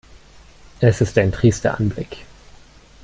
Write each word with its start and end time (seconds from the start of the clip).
Es 0.79 0.99
ist 0.99 1.15
ein 1.19 1.31
trister 1.31 1.79
Anblick. 1.79 2.25